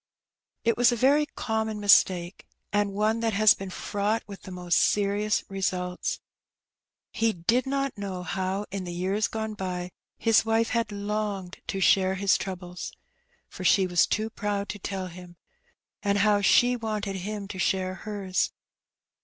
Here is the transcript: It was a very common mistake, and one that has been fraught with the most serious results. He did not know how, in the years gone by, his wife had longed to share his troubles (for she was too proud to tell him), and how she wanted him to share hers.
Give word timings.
It 0.63 0.77
was 0.77 0.91
a 0.91 0.95
very 0.95 1.27
common 1.27 1.79
mistake, 1.79 2.47
and 2.73 2.91
one 2.91 3.19
that 3.19 3.33
has 3.33 3.53
been 3.53 3.69
fraught 3.69 4.23
with 4.25 4.41
the 4.41 4.51
most 4.51 4.79
serious 4.79 5.43
results. 5.47 6.19
He 7.11 7.33
did 7.33 7.67
not 7.67 7.95
know 7.99 8.23
how, 8.23 8.65
in 8.71 8.83
the 8.85 8.93
years 8.93 9.27
gone 9.27 9.53
by, 9.53 9.91
his 10.17 10.43
wife 10.43 10.69
had 10.69 10.91
longed 10.91 11.59
to 11.67 11.79
share 11.79 12.15
his 12.15 12.35
troubles 12.35 12.93
(for 13.47 13.63
she 13.63 13.85
was 13.85 14.07
too 14.07 14.31
proud 14.31 14.69
to 14.69 14.79
tell 14.79 15.05
him), 15.05 15.35
and 16.01 16.17
how 16.17 16.41
she 16.41 16.75
wanted 16.75 17.17
him 17.17 17.47
to 17.49 17.59
share 17.59 17.93
hers. 17.93 18.51